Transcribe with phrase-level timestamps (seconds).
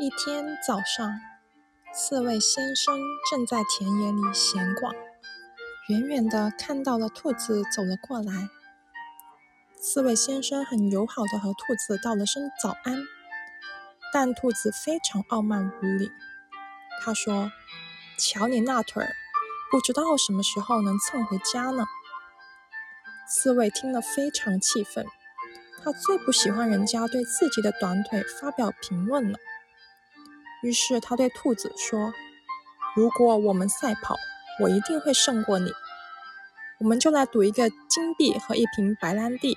[0.00, 1.20] 一天早上，
[1.92, 4.94] 刺猬先生正在田野里闲逛，
[5.88, 8.48] 远远的看到了兔子走了过来。
[9.76, 13.02] 刺猬先生很友好的和兔子道了声早安，
[14.12, 16.12] 但兔子非常傲慢无礼。
[17.02, 17.50] 他说
[18.16, 19.12] ：“瞧你那腿儿，
[19.72, 21.84] 不知道什么时候能蹭回家呢。”
[23.28, 25.04] 刺猬听了非常气愤，
[25.82, 29.38] 他最不喜欢人家对自己的短腿发表评论了。
[30.62, 32.12] 于是他对兔子说
[32.96, 34.16] ：“如果我们赛跑，
[34.62, 35.70] 我一定会胜过你。
[36.80, 39.56] 我们就来赌一个金币和一瓶白兰地。”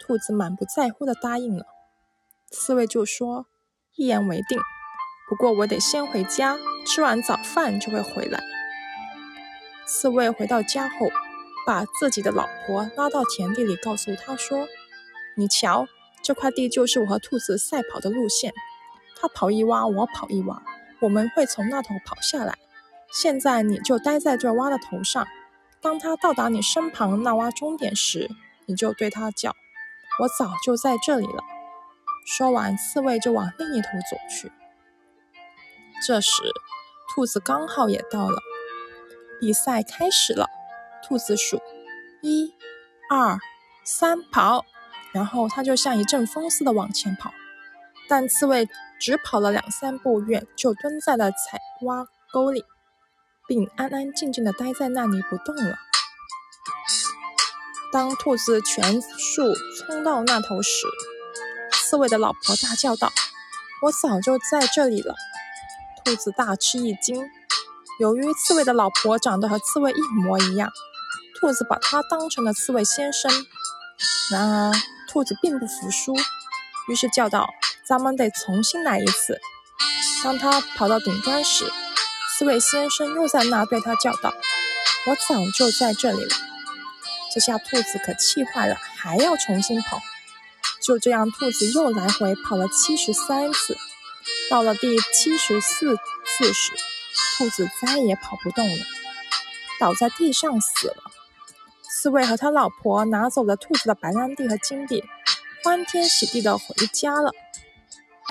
[0.00, 1.66] 兔子满不在乎地答应了。
[2.50, 3.46] 刺猬就说
[3.96, 4.60] ：“一言为定。
[5.28, 8.40] 不过我得先回家，吃完早饭就会回来。”
[9.86, 11.10] 刺猬回到家后，
[11.66, 14.68] 把自己的老婆拉到田地里，告诉她说
[15.36, 15.86] ：“你瞧，
[16.22, 18.54] 这块地就是我和兔子赛跑的路线。”
[19.20, 20.58] 他跑一洼，我跑一洼，
[21.00, 22.56] 我们会从那头跑下来。
[23.12, 25.26] 现在你就待在这洼的头上，
[25.82, 28.30] 当他到达你身旁那洼终点时，
[28.66, 29.54] 你就对他叫
[30.20, 31.42] ：“我早就在这里了。”
[32.24, 34.50] 说完，刺猬就往另一头走去。
[36.06, 36.30] 这时，
[37.08, 38.38] 兔子刚好也到了。
[39.40, 40.46] 比赛开始了，
[41.02, 41.60] 兔子数：
[42.22, 42.54] 一、
[43.10, 43.38] 二、
[43.84, 44.64] 三，跑！
[45.12, 47.32] 然后它就像一阵风似的往前跑，
[48.08, 48.68] 但刺猬。
[49.00, 52.64] 只跑了两三步远，就蹲在了采挖沟里，
[53.48, 55.78] 并安安静静地待在那里不动了。
[57.92, 60.86] 当兔子全速冲到那头时，
[61.72, 63.10] 刺猬的老婆大叫道
[63.82, 65.14] ：“我早就在这里了！”
[66.04, 67.26] 兔子大吃一惊。
[67.98, 70.70] 由于刺猬的老婆长得和刺猬一模一样，
[71.40, 73.30] 兔子把她当成了刺猬先生。
[74.30, 74.72] 然而，
[75.08, 76.14] 兔子并不服输，
[76.88, 77.48] 于是叫道。
[77.90, 79.40] 咱们得重新来一次。
[80.22, 81.68] 当他跑到顶端时，
[82.28, 84.32] 刺猬先生又在那对他叫道
[85.08, 86.30] ：“我早就在这里了。”
[87.34, 90.00] 这下兔子可气坏了，还要重新跑。
[90.80, 93.76] 就这样，兔子又来回跑了七十三次。
[94.48, 96.72] 到了第七十四次时，
[97.36, 98.84] 兔子再也跑不动了，
[99.80, 101.10] 倒在地上死了。
[101.90, 105.02] 刺猬和他老婆拿走了兔子的白兰地和金币，
[105.64, 107.32] 欢天喜地地回家了。